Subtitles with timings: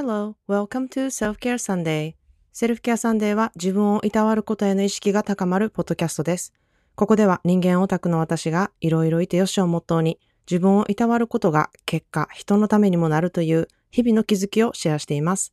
[0.00, 2.14] Hello, welcome to Self-Care Sunday.
[2.52, 6.54] セルフケアサンデーは自分をいたわることへの意識が高まるポッドキャストです。
[6.94, 15.52] ここでは人間オタクの私がいろいろいてよしをモットーに自分をいたわることが結果人のためにもなるという日々の気づきをシェアしています。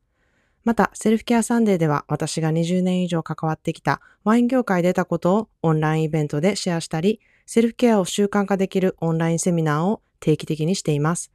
[0.64, 11.32] また、セルフケアサンデーでは私が20年以上関わってきたワイン業界で得たことをオンラインイベントでシェアしたり、セルフケアを習慣化できるオンラインセミナーを定期的にしています。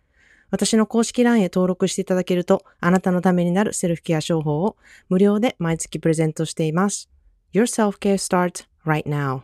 [0.51, 4.77] 私の公式 LINE へ登録していただけると、あなたのためになるセルフケア商法を
[5.09, 7.09] 無料で毎月プレゼントしています。
[7.53, 9.43] Your self-care starts right now.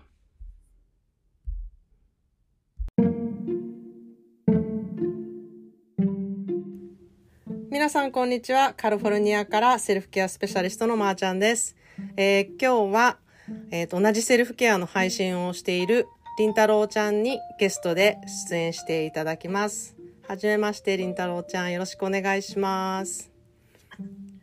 [7.70, 8.74] 皆さん、こんにちは。
[8.76, 11.76] カリフォルニアからセルフケアスペシャリストのまーちゃんです。
[12.16, 13.18] えー今日は、
[13.70, 18.18] えーと、同じセルフケアの配信をしているりんたろうちゃんにゲストで
[18.48, 19.95] 出演していただきます。
[20.28, 21.72] はじめまして、りんたろうちゃん。
[21.72, 23.30] よろしくお願いします。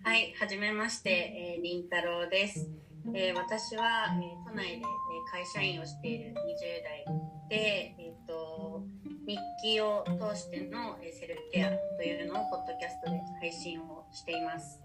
[0.02, 2.70] はい、はじめまして、えー、りんたろうです。
[3.14, 4.84] えー私は、えー都内で、えー
[5.30, 6.36] 会社員をしている20
[6.84, 7.06] 代
[7.50, 8.86] で、えー、と
[9.28, 14.80] 日記を通しての、えーセルフケアというのをポッドキャストで配信をしています。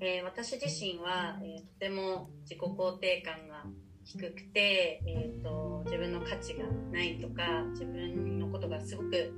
[0.00, 3.62] えー私自身は、えーとても自己肯定感が
[4.04, 9.32] 低くて、えー、と自分の価値がないとか自分のことがすごく、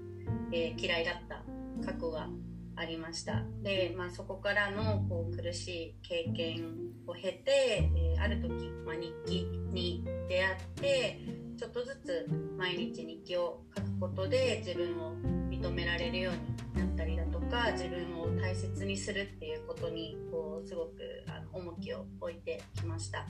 [0.55, 1.43] えー嫌いだった
[1.85, 2.29] 過去が
[2.77, 3.43] ありました。
[3.63, 6.65] で、まあ、そこからのこう苦しい経験
[7.07, 11.19] を経て、えーある時、まあ、日記に出会って
[11.59, 15.15] ちょっとずつ毎日日記を書くことで自分を
[15.51, 20.93] 認められるようになったりだとか自分を大切にするっていうことにこうすごく
[21.27, 23.27] あの重きを置いてきました。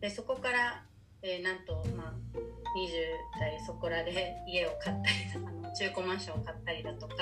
[0.00, 0.84] でそこから、
[1.22, 7.14] えーなんと、まあ、20代そこらで家を買ったり中古マンションを買ったりだとか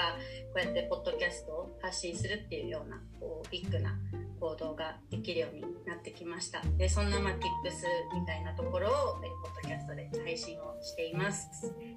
[0.52, 3.96] こうやってポッドキャストを発信するっていうようなこうビッグな
[4.40, 6.62] 行動ができるようになってきました。
[6.78, 7.38] でそんな、まあ、tips
[8.18, 8.90] みたいなところを
[9.42, 11.46] ポッドキャストで配信をしています。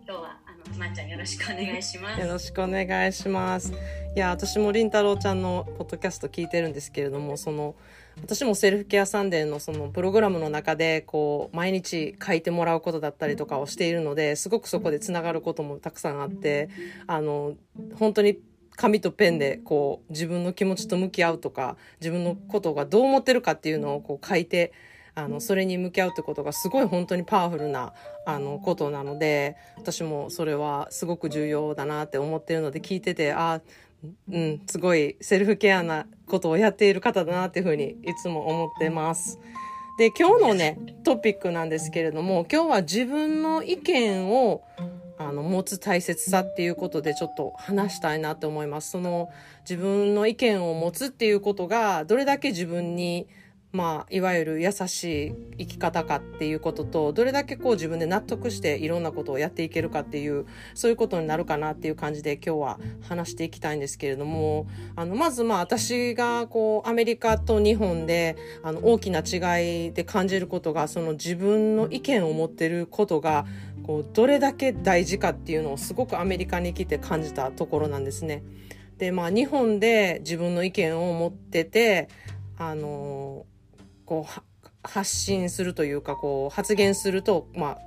[0.06, 2.22] 今日はあのまー、ちゃんよろしくお願いします。
[2.22, 3.74] よろしくお願いします。
[4.16, 7.76] いや、私もりんたろうちゃんのポッドキャスト聞いてるんですけれども、その、
[8.22, 16.70] 私もセルフケアサンデーのそのプログラムの中で、こう、毎日書いてもらうことだったりとかをしているので、すごくそこでつながることもたくさんあって、
[17.08, 17.56] あの、
[18.00, 18.40] 本当に
[18.76, 24.74] 紙とペンでこう自分の気持ちと向き合うとか自分のことがどう思ってるかっていうのをこう書いて
[25.16, 27.94] あのそれに向き合うってことがすごい本当にパワフルな
[28.26, 33.62] あのことなので私もそれはすごく重要だなって思ってるので聞いててあ
[34.32, 39.40] うんすごいセルフケアなことをやっている方だなっていうふうにいつも思ってます。
[39.98, 44.64] で今日のねトピックなんですけれども今日は自分の意見を
[45.20, 48.92] あの持つ大切さっていうことでちょっと話したいなと思います。
[48.92, 49.30] その
[49.62, 53.28] 自分の意見を持つっていうことがどれだけ自分に
[53.74, 60.46] まあいわゆる優しい生き方かっていうこととどれだけこう自分で納得していろんなことをやっていけるかっていう
[60.76, 62.80] そういうことになるかなっていう感じで今日は
[63.10, 73.48] 話していきたいんですけれどもあのまずまあ私がこうアメリカと日本であの大きな違いで感じることがその自分の意見を持ってることが
[73.88, 78.44] こうどれだけ大事かっていうのをすごくアメリカに来て感じたところなんですね。
[79.00, 82.08] でまあ日本で自分の意見を持ってて
[82.60, 83.48] あの
[84.14, 84.42] こう
[84.84, 87.78] 発信するというかこう発言するとまあ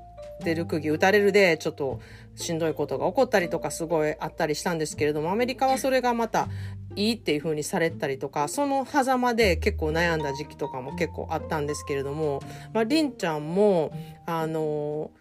[0.42, 2.00] 出る釘打たれるでちょっと
[2.34, 6.48] しんどいことが起こったりとかすごいあったりしたんですけれどもアメリカはそれがまた
[6.96, 12.42] いいっていう風にされたりとかその狭間で結構悩んだ時期とかも結構あったんですけれども、
[12.74, 13.92] まあ、りんちゃんも
[14.26, 15.12] あの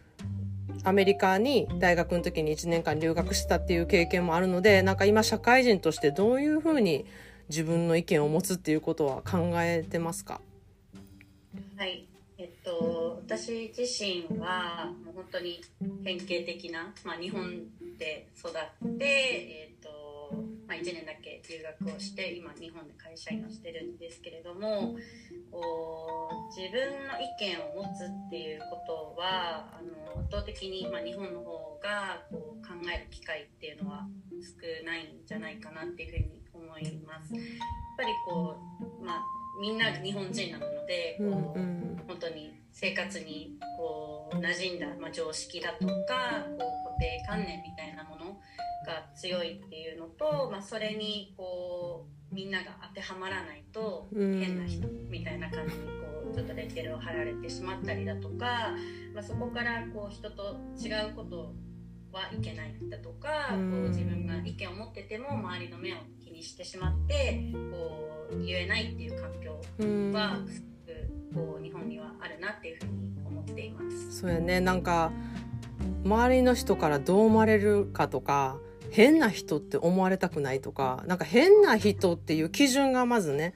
[0.84, 7.06] アメリカに大学の時に1年間留学したっていう経験もあるのでなんか今社会人としてどういうふうに
[7.50, 10.42] 自分の意見を持つっていうことは考えてますか？
[11.78, 12.08] はい、
[12.38, 15.62] えっと、私自身はもう本当に
[16.04, 17.66] 典型的な、まあ、日本
[17.98, 20.34] で育って、えっと
[20.68, 24.96] まあ、1年だけ留学をして今日本で会社員をしてるんですけれども
[25.52, 34.08] こう自分の意見を持つっていうことはあの圧倒的に、まあ、日本の方がこう考える機会っていうのは
[34.42, 37.34] 少ないんじゃないかなっていうふうに思います。
[37.34, 37.44] やっ
[37.98, 38.56] ぱりこ
[39.02, 42.02] う、まあみんな日本人なのでこう、うん。
[42.08, 48.26] 本当に生活にこう馴染んだ、まあ、常識だとかこう固定観念みたいなもの
[48.86, 54.40] が強いっていうのと、まあ、それにこうみんなが当てはまらないとうん。
[54.40, 58.72] 変な人みたいな感じにこうちょっとレッテルを貼られてしまったりだとか、
[59.14, 61.54] まあ、そこからこう人と違うこと
[62.16, 63.72] はいけないだとか、うん。
[63.72, 69.52] こう自分が意見を持ってても周りの目を気にしてしまってこう言えないっていう環境
[70.14, 70.64] はす
[71.36, 72.92] ごくこう日本にはあるなっていうふうに
[73.26, 74.20] 思っています。
[74.20, 74.62] そうやね。
[74.62, 75.12] なんか
[76.06, 78.58] 周りの人からどう思われるかとか
[78.92, 83.54] 変な人って思われたくないとかなんか変な人っていう基準がまずね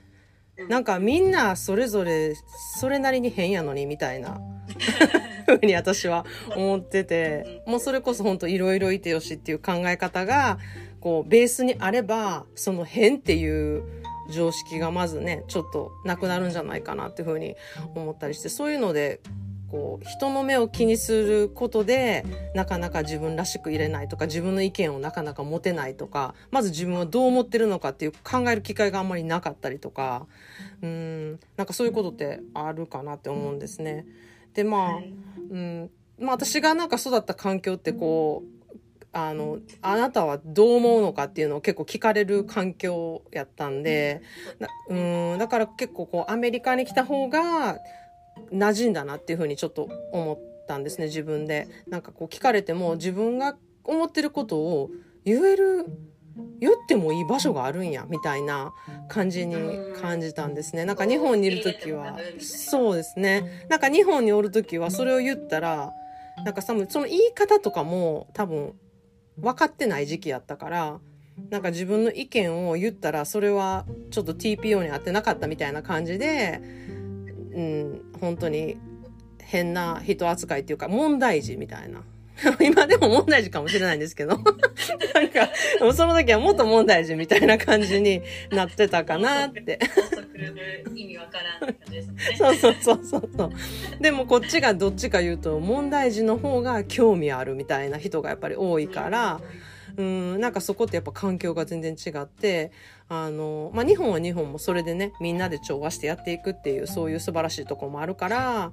[0.67, 2.35] なんかみんなそれぞれ
[2.79, 4.41] それなりに変やのにみたいな
[5.57, 6.25] ふうに私は
[6.55, 10.59] 思っててもうそれこそ本当いろいろいてよしっていう考え方が
[10.99, 13.83] こうベースにあればその変っていう
[14.29, 17.55] 常識がまずねちょっとなくなるんじゃないかなっていうふうに
[17.95, 19.21] 思ったりしてそういうので
[19.71, 22.25] こう人の目を気にすることで
[22.55, 30.25] なかなか自分らしくいれないとか自分の意見をなかなか持てないとかまず自分はどう思ってるのかっていう考える機会があんまりなかったりとか
[30.81, 34.05] うんなんかそういうことってあるかなって思うんですね。
[34.53, 34.97] でまあ、
[35.49, 35.89] うん。
[36.19, 38.59] まあ、私がなんか育った環境ってこう
[39.11, 44.21] あの、あなたはどう思うのかっていうのを結構聞かれる環境やったんで、
[44.87, 44.95] う
[45.35, 47.79] ん、だから結構こうアメリカに来た方が
[48.51, 51.67] 馴染んだなっていうふうにちょっと思ったんですね、自分で。
[51.87, 54.91] なんかこう聞かれても自分が思ってることを
[55.25, 55.85] 言える、
[56.59, 58.73] 言ってもいい場所があるんや、みたいな
[59.07, 59.55] 感じに
[60.01, 60.85] 感じたんですね。
[60.85, 63.65] なんか日本にいる時は、そうですね。
[63.69, 65.93] なんか日本におる時はそれを言ったら、
[66.45, 68.73] なんかその言い方とかも多分
[69.37, 70.99] 分かってない時期やったから
[71.49, 76.61] なんか自分の意見を言ったらそれはちょっと TPO に合ってなかったみたいな感じで、
[77.53, 78.77] うん、本当に
[79.39, 82.03] 変な人扱いっていうか問題児みたいな。
[82.61, 85.49] 今でも問題児かもしれないんですけどなんか、
[85.93, 88.21] その時はもっと問題児みたいな感じに
[88.51, 89.79] なってたかなって。
[90.95, 92.35] 意味わからん感じですね。
[92.37, 93.51] そうそうそうそうそう。
[94.01, 99.41] でもこっちがどっちか言うと問題児の方が興味あるみたいな人がやっぱり多いから、
[99.97, 102.71] うん、なんかそこってやっぱ環境が全然違って、
[103.09, 108.71] あの、まあ、日本は日本もそれでね、みんなで調和してやっていくっていう、そういう素晴らしいとこもあるから、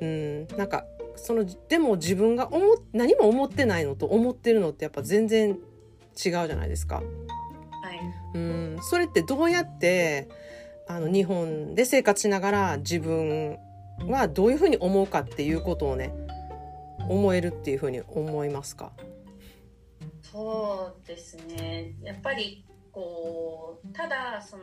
[0.00, 0.84] うん、なんか
[1.16, 5.58] そのでも自分が思何も思ってないのと思ってるのってやっぱ全然違う
[6.14, 6.96] じゃないですか。
[6.96, 7.08] はい、
[8.34, 8.78] うん。
[8.82, 10.28] それってどうやって
[10.88, 13.58] あの日本で生活しながら自分
[14.08, 16.12] はどういうふうに思うかっていうことをね
[17.08, 18.92] 思えるっていうふうに思いますか？
[20.22, 21.94] そうですね。
[22.02, 24.62] やっぱりこうただその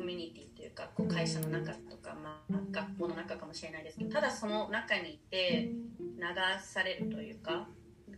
[0.00, 5.68] コミュニティというかこう会社の中とか、まあ、学校の中かもしれないですけどただその中にいて
[5.98, 6.22] 流
[6.62, 7.68] されるというか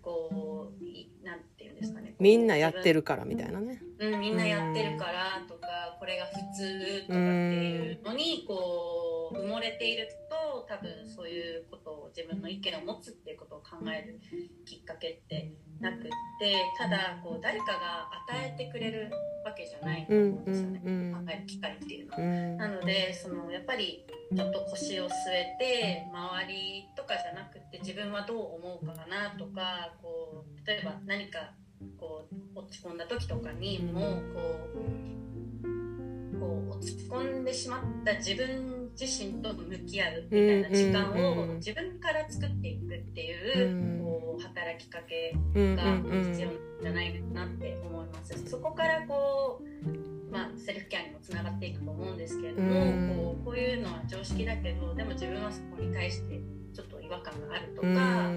[0.00, 1.44] こうなんて
[1.82, 2.14] ですかね。
[2.18, 14.20] みんなやってるからみたいなね、うん、みんなやってるからとかこれが普通とかっていうのにこう埋もれていると多分そういうことを自分の意見を持つっていうことを考える
[14.64, 16.00] きっかけってなくっ
[16.38, 19.10] てただこう誰かが与えてくれる
[19.44, 20.80] わけじゃないと思うんですよね、
[21.12, 22.18] 考える機会っていうのは。
[22.56, 31.52] なのでそのやっぱりちょっと腰を据えて周りとかじゃなくて自分はどう思うかなとかこう例えば何か
[31.98, 34.00] こう落ち込んだ時とかにも
[34.34, 45.96] こうこう落ち込んでしまった自分自身と向き合うみたいな時間を自分から作っていくっていうこう働きかけが
[46.30, 46.50] 必要
[46.82, 48.50] じゃないかなって思います。
[48.50, 56.40] そこからこうまあ、セルフケアにもつながっていくと思うんですけれども、こうこういうのは常識だけどでも自分はそこに対して
[56.72, 58.30] ちょっと違和感があるとか、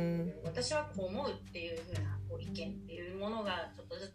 [0.44, 4.12] 私はこう思うっていうふうなこう意見っていうものがちょっとず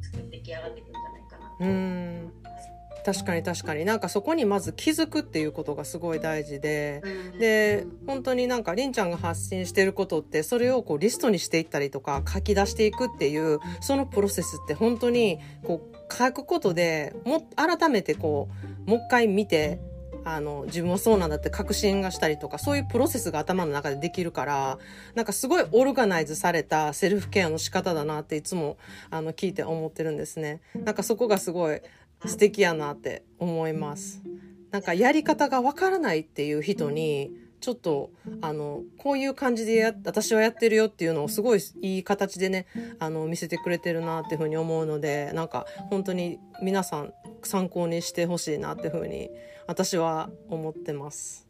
[0.00, 1.56] つ作ってき上がっていくんじゃないかなと。
[1.60, 2.74] 思います。
[3.04, 3.84] 確かに確かに。
[3.84, 7.02] なんかそこにまず気づくっていうことがすごい大事で、
[7.38, 18.48] で本当になんかりんちゃんが発信してることってそれをこうリストにしていったりとか書き出していくっていうそのプロセスって本当にこう書くことでも改めてこ
[18.86, 19.80] うもう一回見て
[20.24, 24.78] あの、自分もそうなんだって確信がしたりとか、そういうプロセスが頭の中でできるから、
[25.14, 28.78] なんかすごいオルガナイズされたセルフケアの仕方だなっていつも、
[29.10, 30.60] あの、聞いて思ってるんですね。
[30.74, 31.80] なんかそこがすごい
[32.24, 34.22] 素敵やなって思います。
[34.70, 37.30] なんかやり方がわからないっていう人に、
[37.64, 38.10] ちょっと、
[38.42, 42.66] あの、こういう感じでや、私はやってるよっていうのをすごいいい形でね、
[42.98, 49.30] あの、見せてくれてるなっていうふうに思うので、なんか本当に皆さん参考にしてほしいなっていうふうに
[49.66, 51.48] 私は思ってます。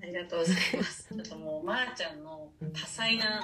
[0.00, 1.08] ありがとうございます。
[1.12, 3.42] ちょっともう、まー、あ、ちゃんの多彩な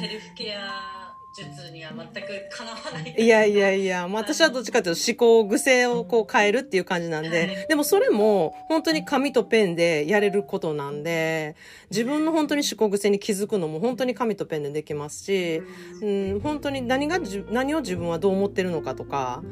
[0.00, 3.14] セルフケア術には全くかなわない。
[3.16, 7.66] いやいやいや、まあ、私はどっちかというと思考癖をこう変えるっていう感じなんで、はい。
[7.68, 11.54] でもそれも本当に紙とペンでやれることなんで、
[11.90, 15.62] 自分の本当に思考癖に気づくのも本当に紙とペンでできますし、
[16.02, 17.18] うん、本当に何が
[17.50, 19.42] 何を自分はどう思ってるのかとか、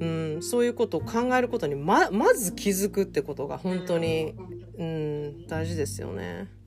[0.00, 4.34] うん、そういうことを考えることにま、まず気づくってことが本当に、
[4.78, 6.57] うん、大事ですよね。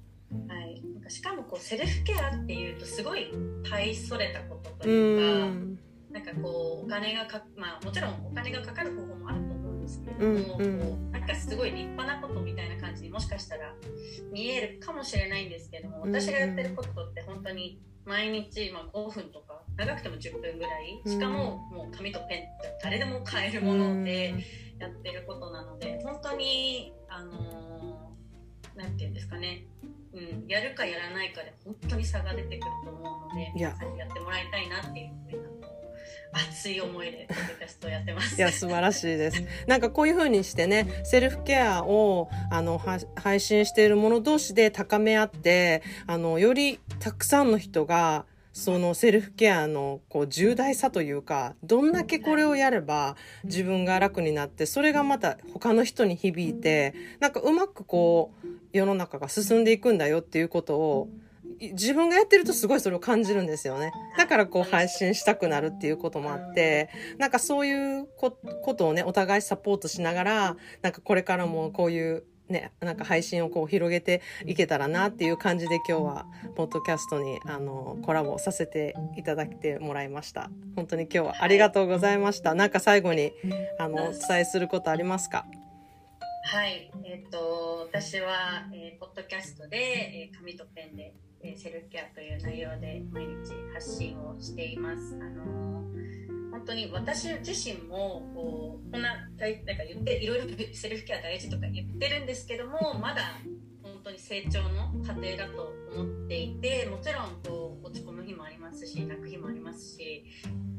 [0.47, 3.31] はい、なんかしかもこうセルフケアっていうとすごい
[3.69, 5.79] 大それたこととういうか、ん、
[6.11, 10.79] なんかこうお金がかまあもちろんお金がかかる方法もあると思うんですけれども、うんうん。
[10.79, 13.73] こうなんかすごい立派なことみたいな感じにもしかしたら
[14.31, 22.29] 見えるかもしれないんですけども私がやってることって本当に毎日、まあ、5分とか長くても10分ぐらいしかももう紙とペンっ
[22.61, 24.33] て誰でも買えるもので
[24.79, 28.00] やってることなので本当にあのー
[28.75, 29.65] なんていうんですかね
[30.13, 35.91] うん、やるかやらないかで本当に差が出てくると思うので皆さんにやってもらいたいなっていうふうなこう
[36.33, 38.37] 熱い思いでポッドキャストをやってます。
[38.37, 39.43] いや、素晴らしいです。
[39.67, 61.09] なんかこういう風にしてね、セルフケアを、あの、は配信している者同士で高め合って、あの、よりたくさんの人が、そのセルフケアのこう重大さというか、どんだけこれをやれば自分が楽になって、それがまた他の人に響いて、なんかうまくこう世の中が進んでいくんだよっていうことを、
[61.59, 63.91] 自分がやってるとすごいそれを感じるんですよね。
[64.17, 66.89] だからこう配信したくなるっていうこともあって、
[67.19, 80.51] なんかそういうこことをね、お互いサポートしながら、なんかこれからもこういうね、なんか配信をこう広げていけたらなっていう感じで今日は、ポッドキャストにあの、コラボさせていただいてもらいました。
[80.75, 82.53] 本当に今日はありがとうございました。
[82.53, 83.31] なんか最後に、
[83.79, 85.45] あの、お伝えすることありますか？
[86.43, 95.15] はい、えっ、と私は、えーポッドキャストで、えー紙とペンで、えーセルフケアという内容で毎日発信をしています。
[95.21, 103.39] あのー本当に私自身もこうこんな大なんか言っていろいろセルフケア大事とか言ってるんですけども まだ
[103.81, 110.23] 本当に成長の過程だと思っていてもちろんこう落ち込む日もありますし泣く日もありますし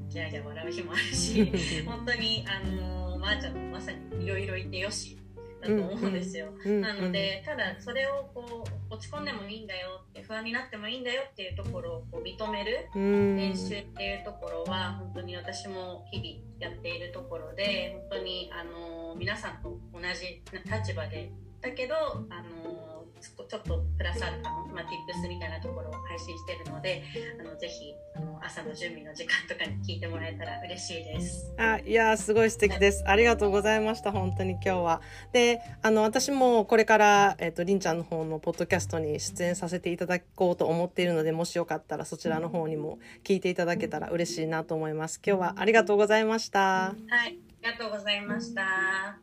[0.09, 1.51] ギャーギャー笑う日もあるし
[1.87, 5.17] 本当にあのーまー、ちゃんもまさにいろいろいてよし
[5.67, 6.53] と思うんですよ。
[6.81, 21.95] なのでただそれをこう落ち込んでもいいんだよって不安になってもいいんだよっていうところをこう認める、練習っていうところは本当に私も日々やっているところで本当にあの皆さんと同じ立場でだけど
[22.29, 22.92] あの
[23.23, 27.03] ちょっとプラスアルファの、まあ、tips みたいなところを配信しているので
[27.41, 31.53] あのぜひあの朝の準備の時間とかに聞いてもらえたら嬉しいです。
[31.57, 33.05] あ、いやー、すごい素敵です。
[33.07, 34.13] ありがとうございました。
[34.13, 35.01] 本当に今日は。
[35.33, 45.21] で、あの、私もこれから、えっ、と、りんちゃんの方のポッドキャストに出演させていただこうと思っているので、もしよかったらそちらの方にも聞いていただけたら嬉しいなと思います。
[45.25, 46.61] 今日はありがとうございました。
[46.61, 46.95] は
[47.27, 49.19] い、ありがとうございました。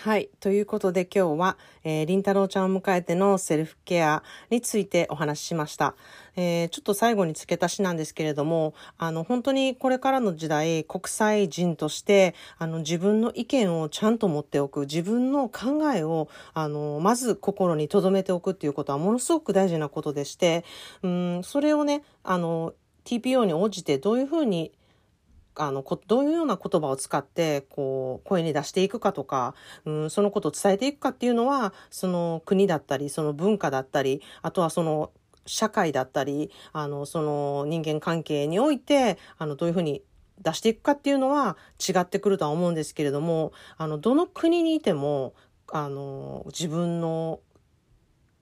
[0.00, 0.30] はい。
[0.38, 5.96] ということで今日は、えー、りんたろうちゃんを迎えてのセルフケアについてお話ししました。
[6.36, 20.64] えー、ちょっと最後に付け足しなんですけれども、あの、本当にこれからの時代、国際人として、あの、自分の意見をちゃんと持っておく、自分の考えを、あの、まず心に留めておくっていうことはものすごく大事なことでして、
[21.02, 22.72] うん、それをね、あの、
[23.04, 24.70] TPO に応じてどういうふうに
[25.58, 35.10] あの、こどういうような言葉を使って、こう、声に出していくかとか、うん、そのことを伝えていくかっていうのは、その国だったり、その文化だったり、あとはその
[35.46, 40.02] 社会だったり、あの、その人間関係において、あの、どういうふうに
[40.40, 45.34] 出していくかっていうのは違ってくるとは思うんですけれども、あの、どの国にいても、
[45.72, 47.40] あの、自分の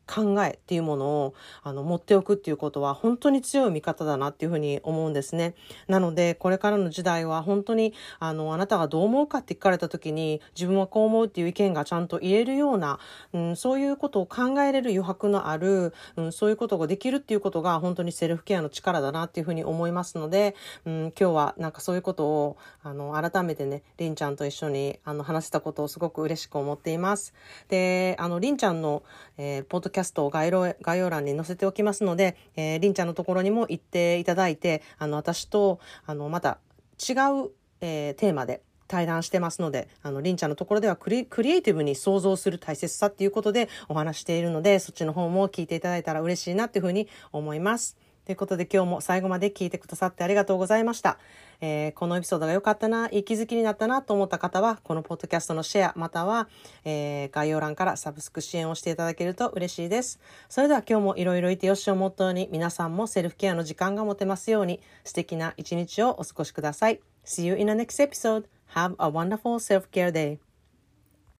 [0.06, 5.54] 考えっていうものをあの持っておくっていうことは本当に強い味方だなっていうふうに思うんですね。
[5.88, 12.98] なのでこれからの時代は本当にあのあなたがどう思うかって聞かれた時に自分はこう思うっていう意見がちゃんと言えるような、
[13.32, 27.34] うん、そういうことを考えれる余白のある、うん、そういうことができるっていうことが本当にセルフケアの力だなっていうふうに思いますので、うん、今日はなんかそういうことをあの改めてねりんちゃんと一緒にあの話したことをすごく嬉しく思っています。
[27.68, 29.02] であのりんちゃんの、
[29.38, 36.58] えー、ポッドキャストを概要概要欄に載せておきますので、えー、りんちゃんのところにも行っていただいて、あの、私と、あの、また
[36.98, 37.50] 違う、
[37.80, 47.96] えー、テーマで対談してますので、あの、りんちゃんのところではクリクリエイティブに想像する大切さっていうことでお話しているので、そっちの方も聞いていただいたら嬉しいなっていうふうに思います。
[48.26, 51.18] ということで今日も最後まで聞いてくださってありがとうございました。
[51.60, 56.48] えーこのエピソードが良かったな、いい気づきになったなと思った方は、このポッドキャストのシェア、または、
[56.84, 60.18] えー概要欄からサブスク支援をしていただけると嬉しいです。
[60.48, 67.00] それでは今日もいろいろいてよしをモットーに皆さんもセルフケアの時間が持てますように素敵な一日をお過ごしください。
[67.24, 68.46] See you in the next episode.
[68.74, 70.45] Have a wonderful self-care day.